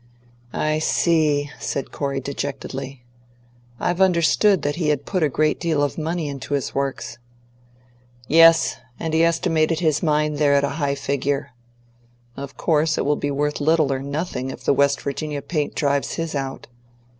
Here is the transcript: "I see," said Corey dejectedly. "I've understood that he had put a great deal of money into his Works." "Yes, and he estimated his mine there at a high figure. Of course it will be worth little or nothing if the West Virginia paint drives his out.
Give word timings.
"I 0.51 0.79
see," 0.79 1.51
said 1.59 1.91
Corey 1.91 2.19
dejectedly. 2.19 3.03
"I've 3.79 4.01
understood 4.01 4.63
that 4.63 4.77
he 4.77 4.87
had 4.89 5.05
put 5.05 5.21
a 5.21 5.29
great 5.29 5.59
deal 5.59 5.83
of 5.83 5.95
money 5.99 6.27
into 6.27 6.55
his 6.55 6.73
Works." 6.73 7.19
"Yes, 8.27 8.77
and 8.99 9.13
he 9.13 9.23
estimated 9.23 9.79
his 9.79 10.01
mine 10.01 10.37
there 10.37 10.55
at 10.55 10.63
a 10.63 10.69
high 10.81 10.95
figure. 10.95 11.51
Of 12.35 12.57
course 12.57 12.97
it 12.97 13.05
will 13.05 13.15
be 13.15 13.29
worth 13.29 13.61
little 13.61 13.93
or 13.93 13.99
nothing 13.99 14.49
if 14.49 14.63
the 14.63 14.73
West 14.73 15.01
Virginia 15.01 15.43
paint 15.43 15.75
drives 15.75 16.13
his 16.15 16.33
out. 16.33 16.65